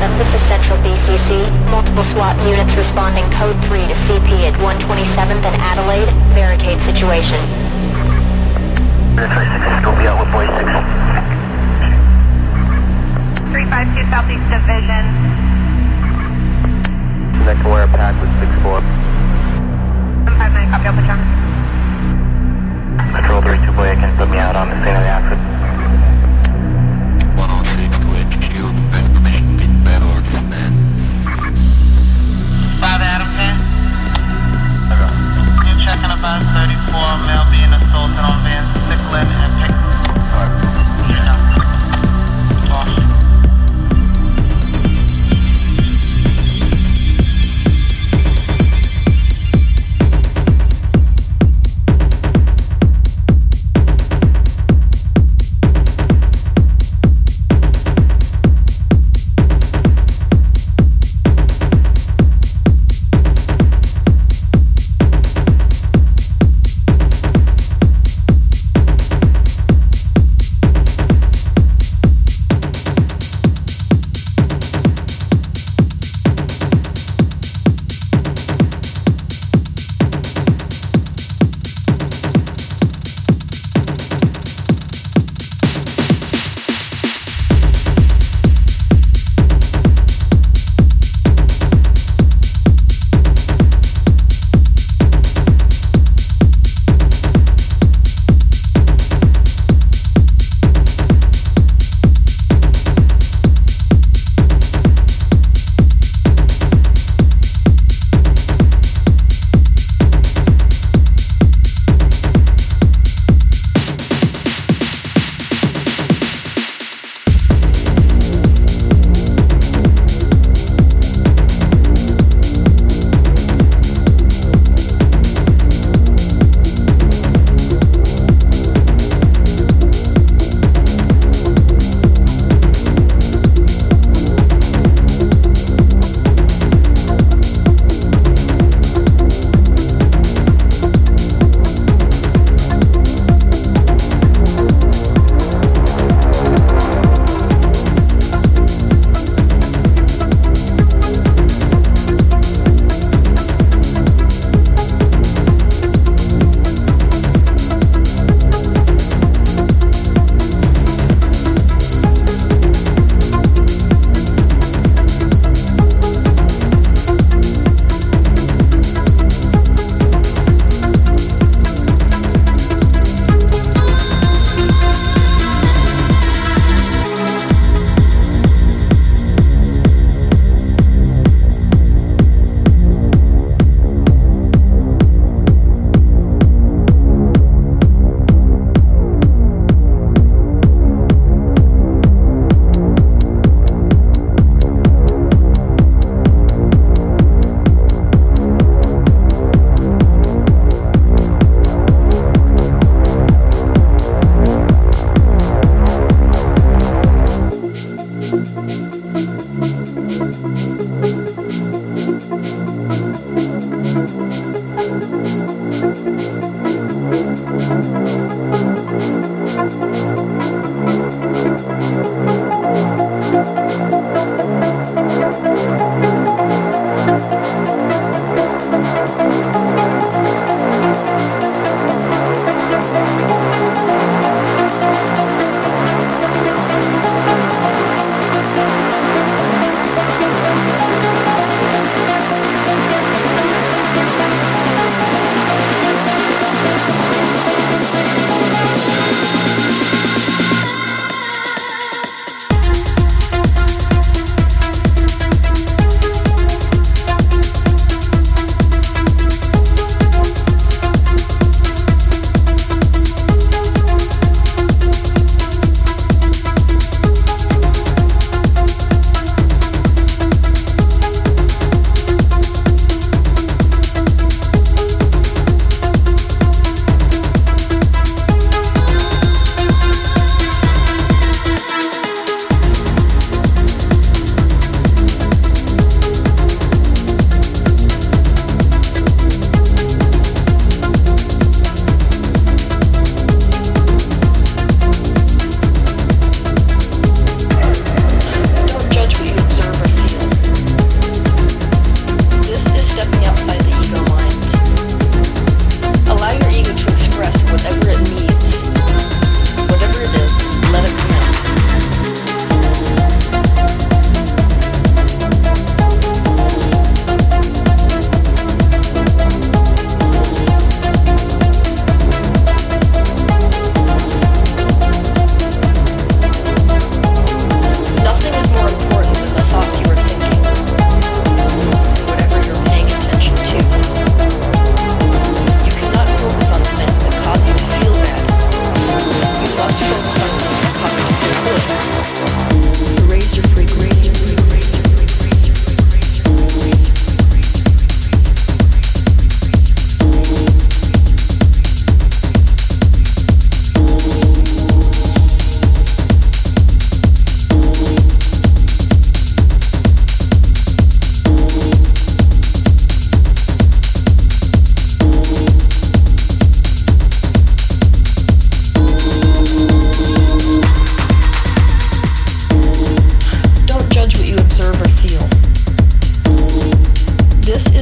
[0.00, 1.52] Adam, this is Central BCC.
[1.68, 6.08] Multiple SWAT units responding code 3 to CP at 127th and Adelaide.
[6.32, 7.44] Barricade situation.
[9.12, 10.56] Military 6 Scopely out with boy 6.
[13.52, 15.04] 352 Southeast Division.
[17.44, 18.80] Connect wire pack with 6-4.
[18.80, 21.28] 159, copy, Alpha Charlie.
[23.20, 25.59] Control 3 2 boy, can put me out on the scene of the accident.
[36.20, 39.79] You 34 male being assaulted on Van Stickland and Pickering.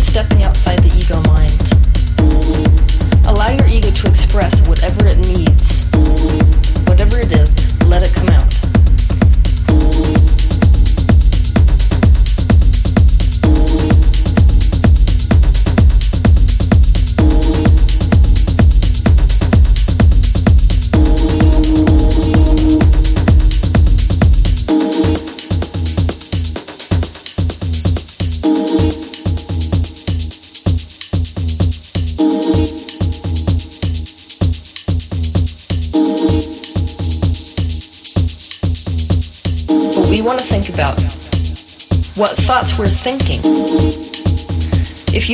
[0.09, 0.68] Stepping outside.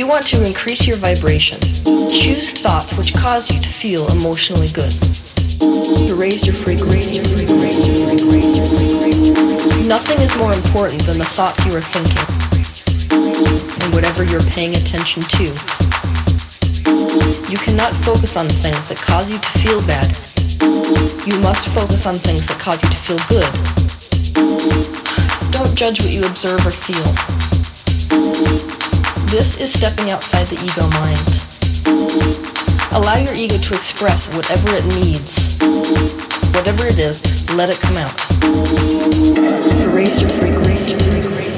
[0.05, 1.59] You want to increase your vibration,
[2.11, 4.91] choose thoughts which cause you to feel emotionally good.
[6.05, 7.17] To raise your frequency.
[9.87, 12.21] Nothing is more important than the thoughts you are thinking
[13.81, 15.45] and whatever you're paying attention to.
[17.49, 20.15] You cannot focus on things that cause you to feel bad.
[21.25, 23.51] You must focus on things that cause you to feel good.
[25.51, 27.15] Don't judge what you observe or feel.
[29.35, 31.19] This is stepping outside the ego mind.
[32.93, 35.57] Allow your ego to express whatever it needs.
[36.55, 37.19] Whatever it is,
[37.53, 38.15] let it come out.
[39.93, 41.54] Raise your frequency.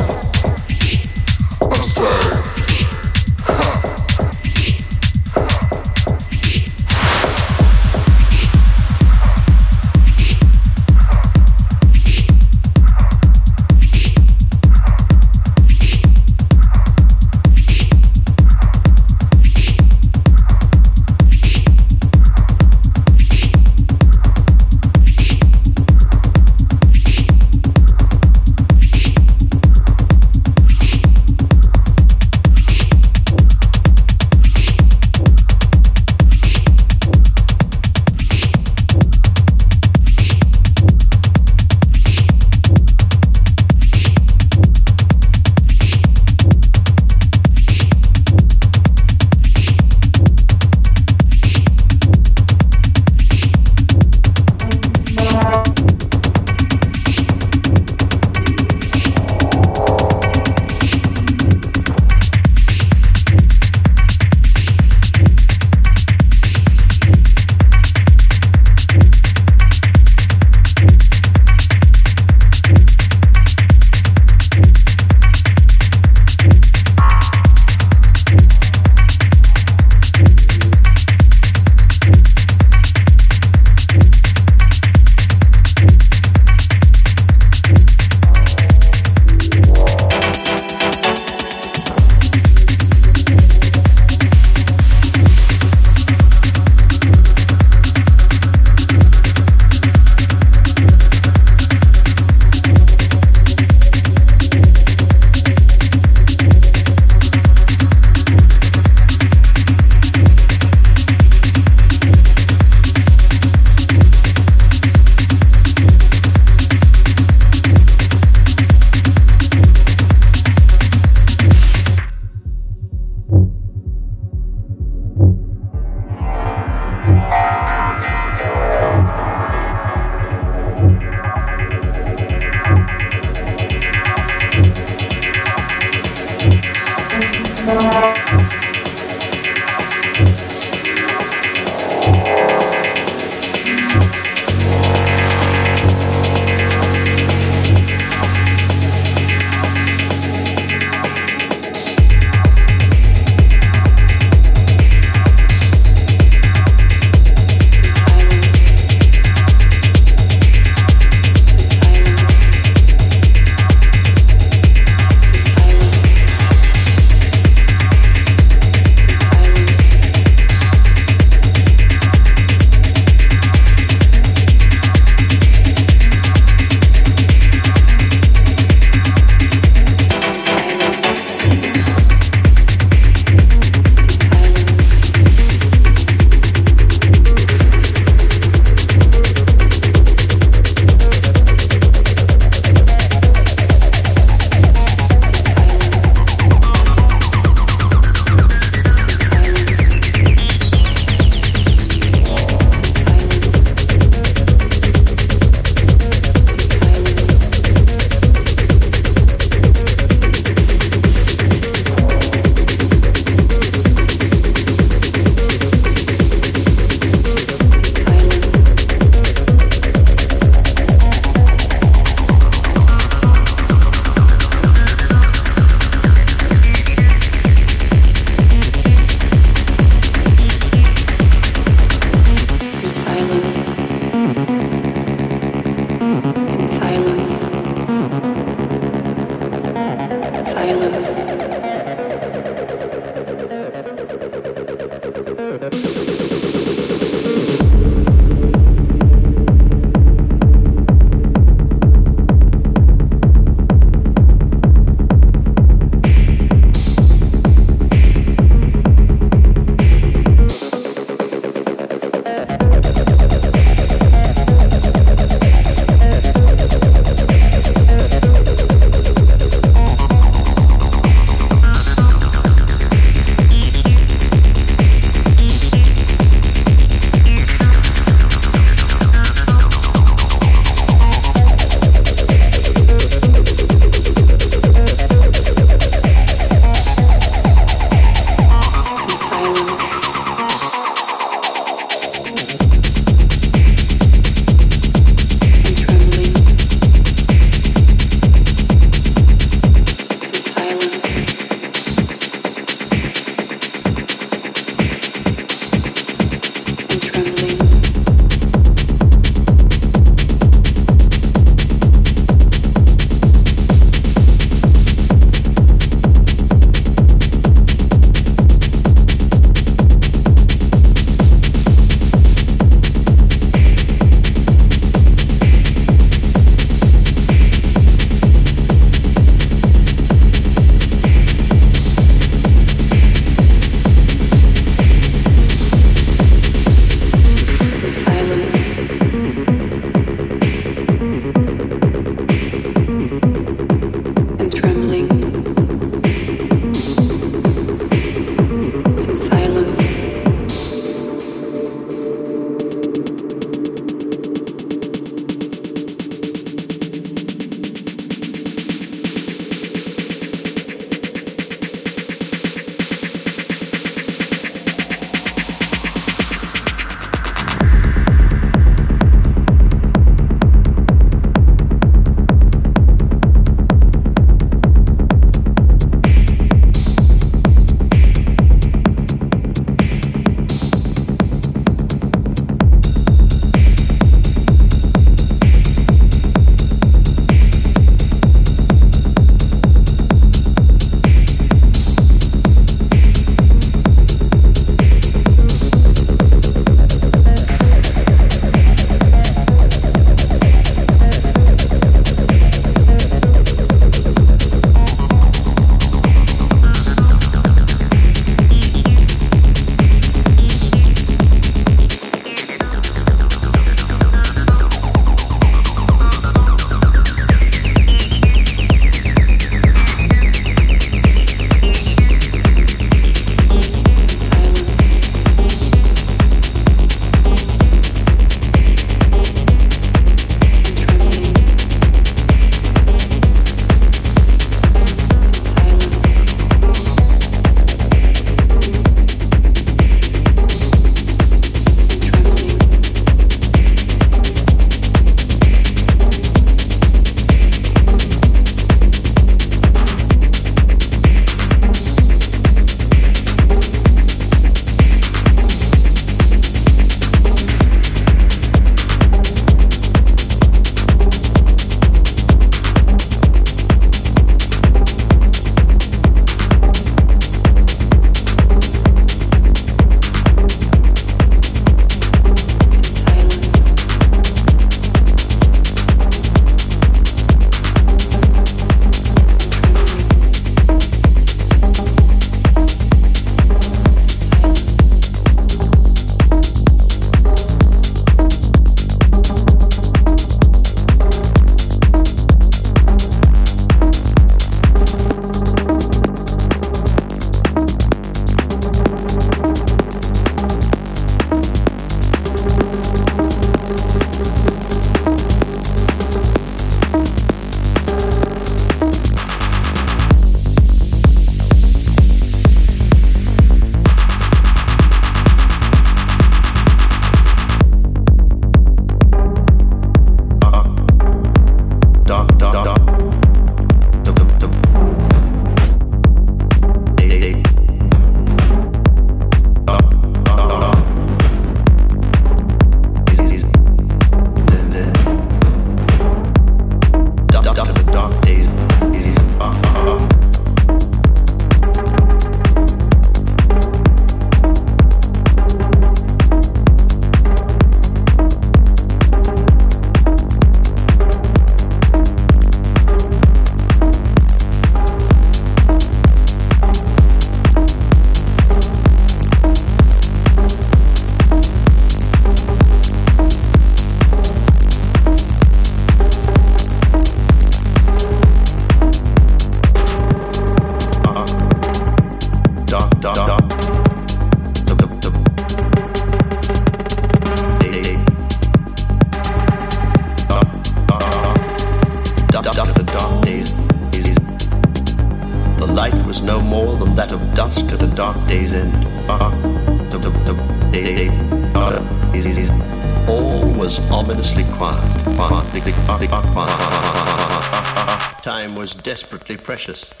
[599.11, 600.00] Desperately precious.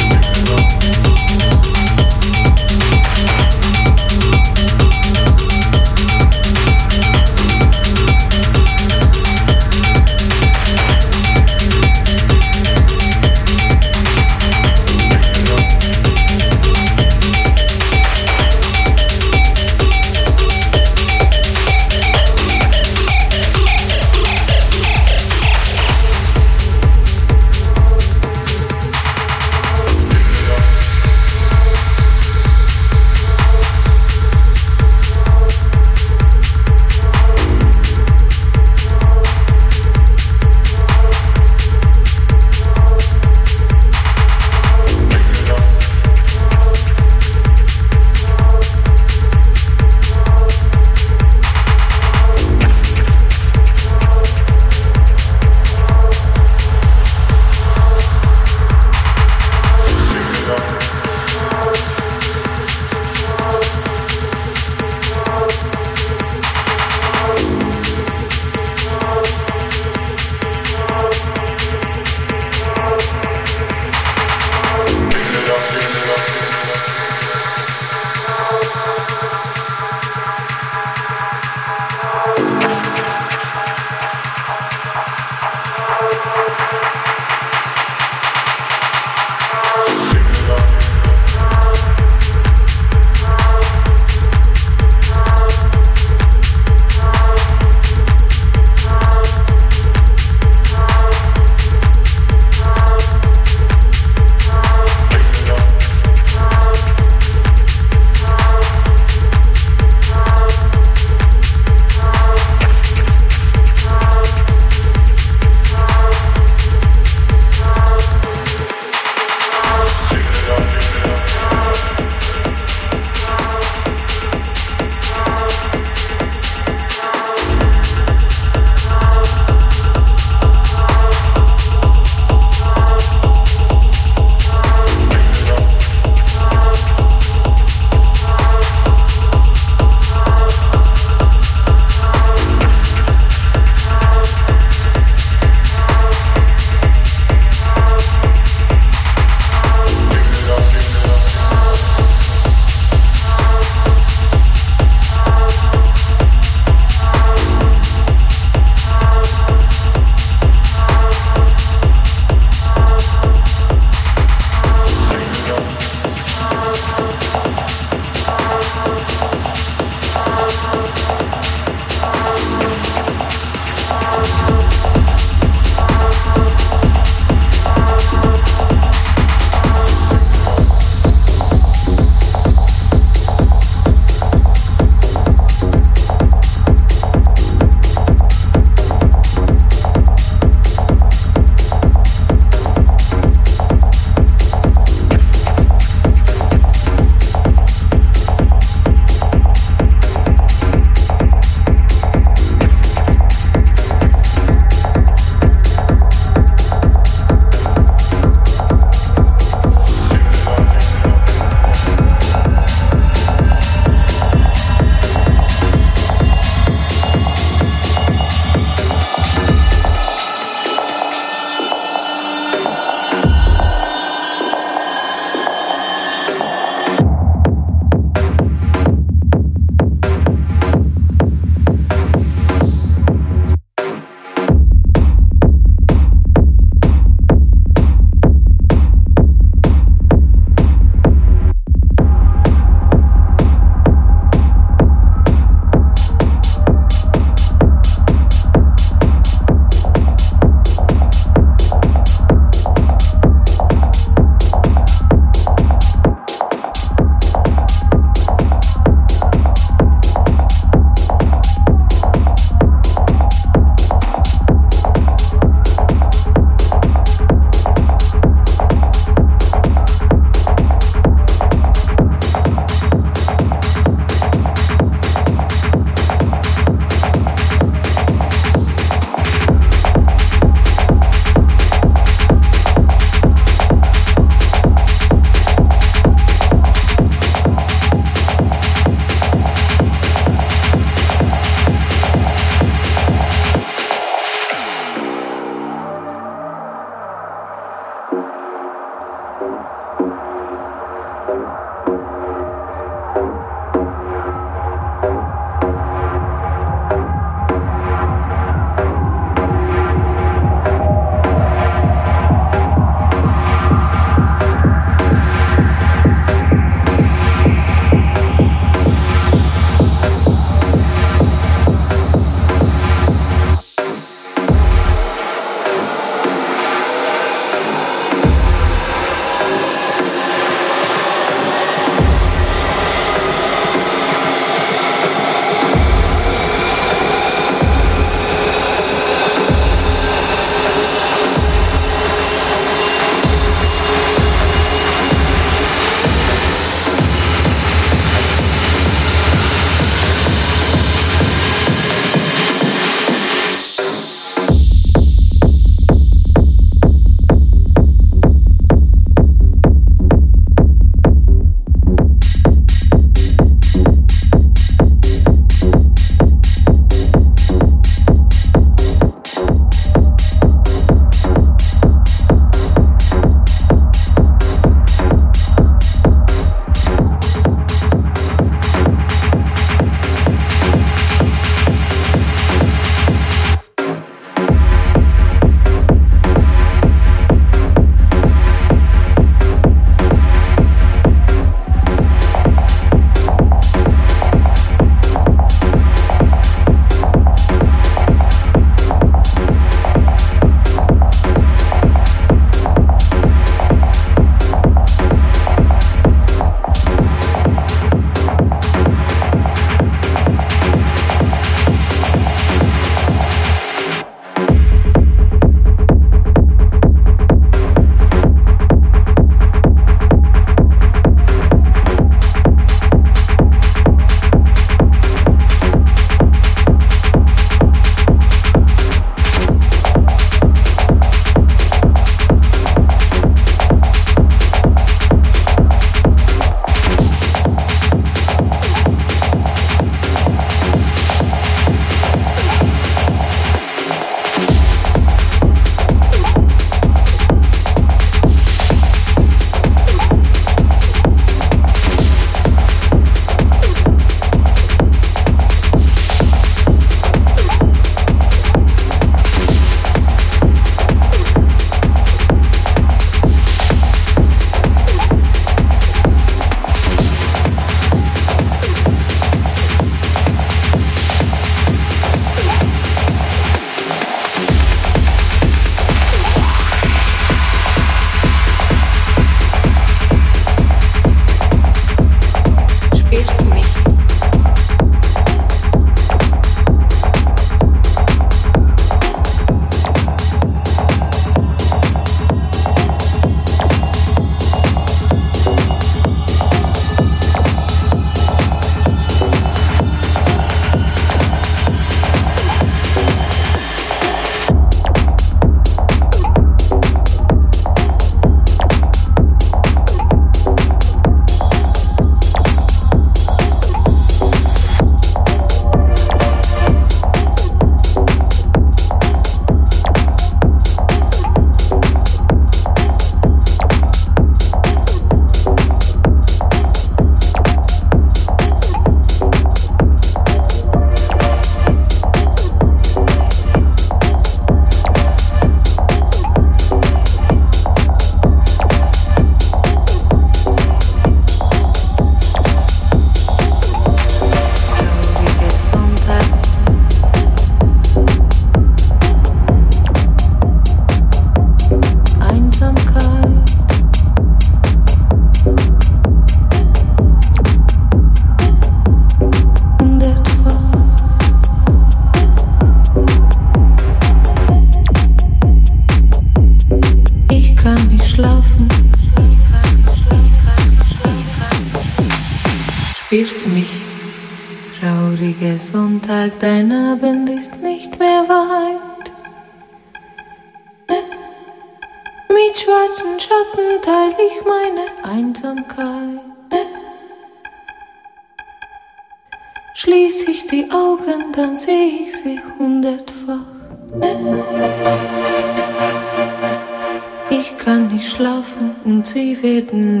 [599.59, 600.00] Und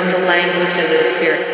[0.00, 1.49] on the language of the Spirit.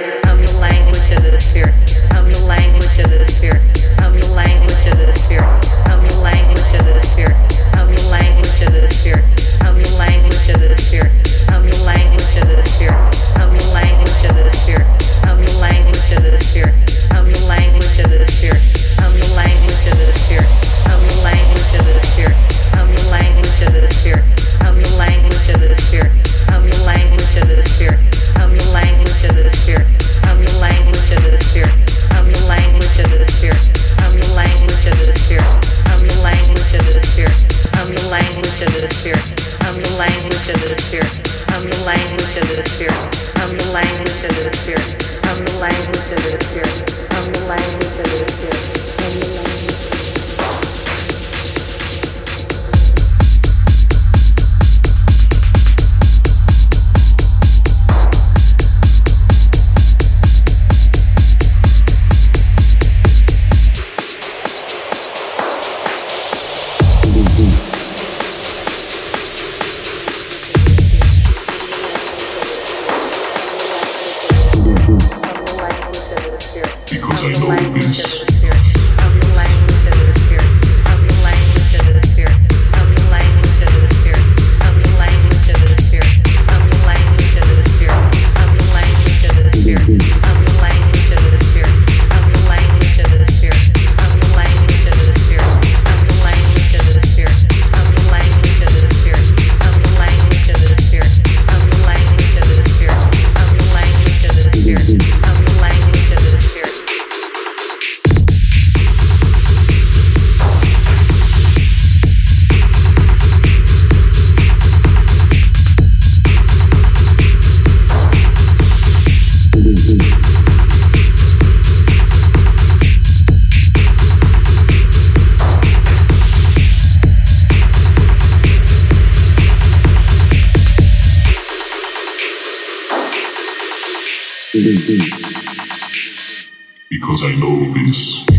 [136.89, 138.36] because I know this.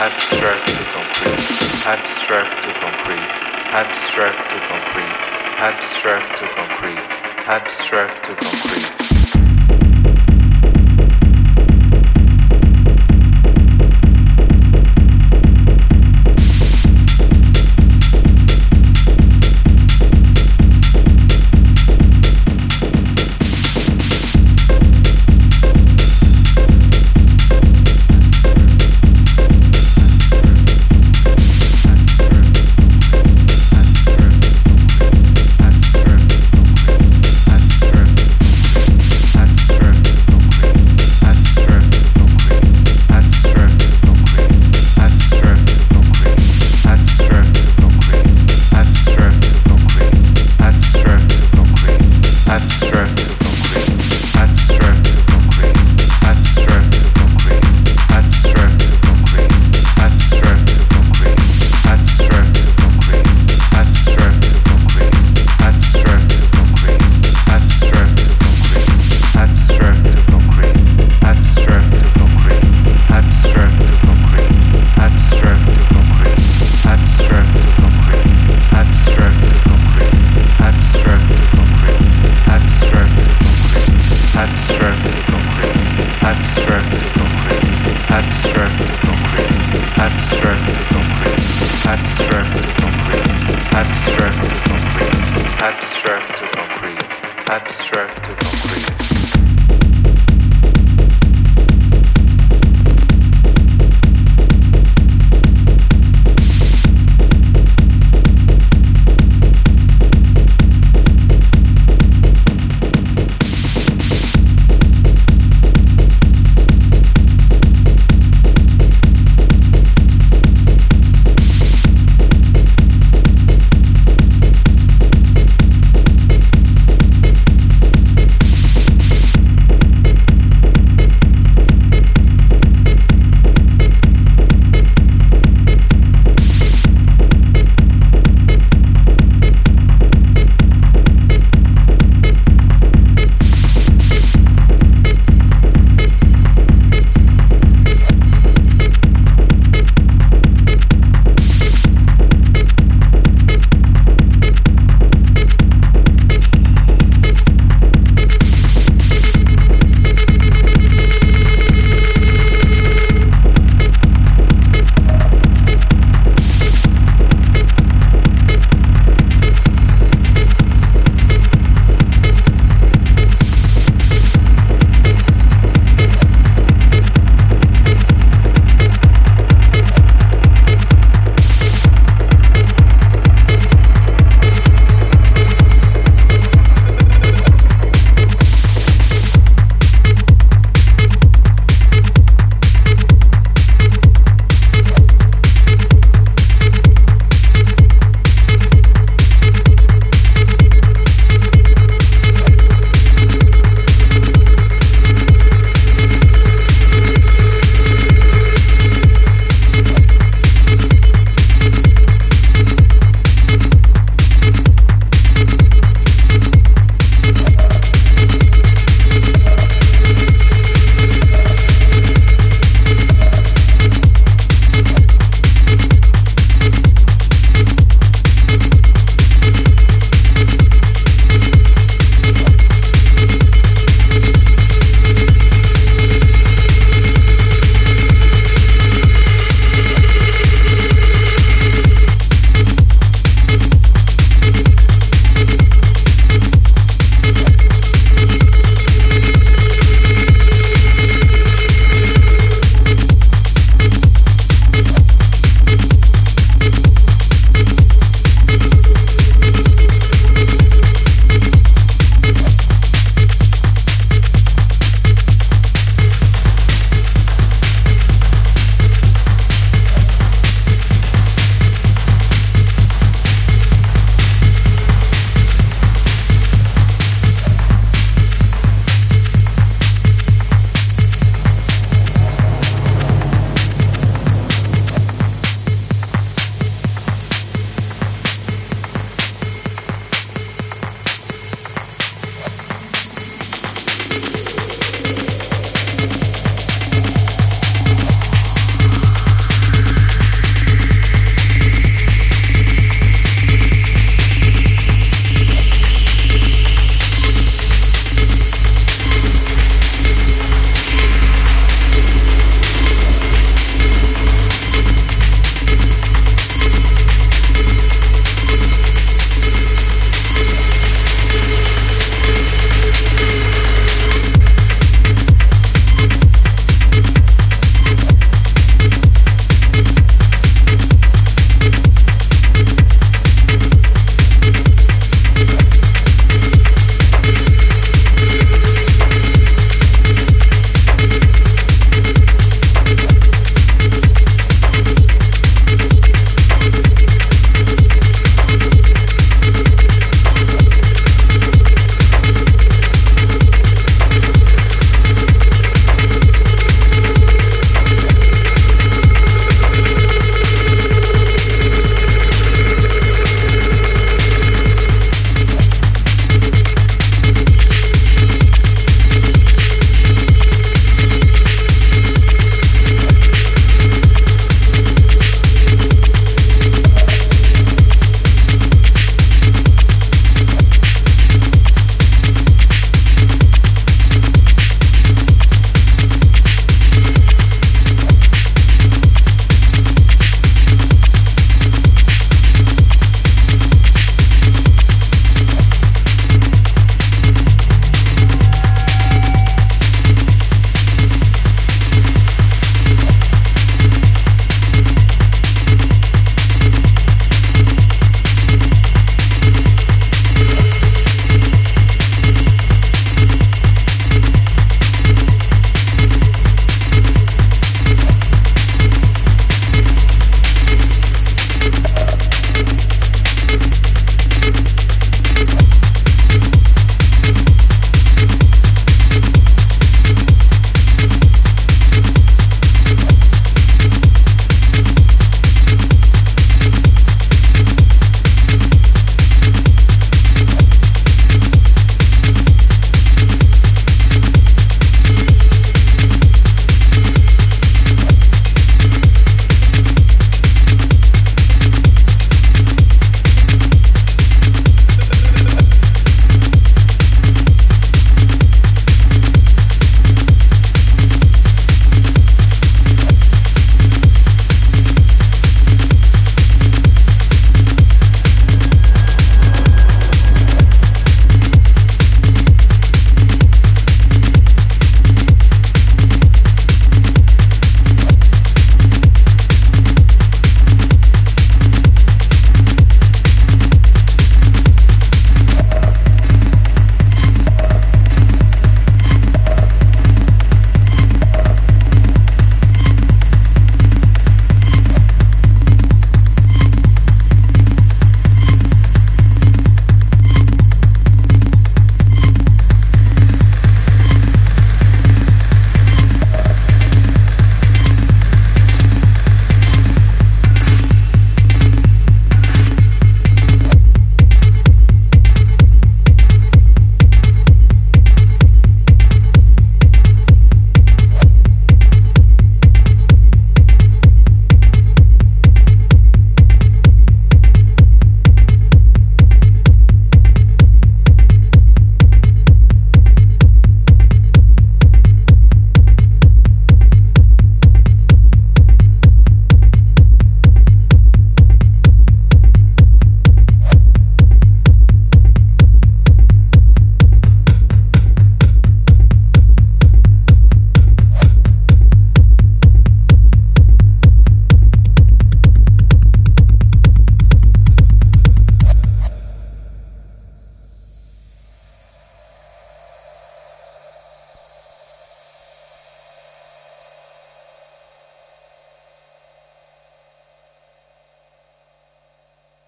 [0.00, 3.36] abstract to concrete, abstract to concrete,
[3.70, 5.22] abstract to concrete,
[5.60, 6.96] abstract to concrete,
[7.46, 9.19] abstract to concrete.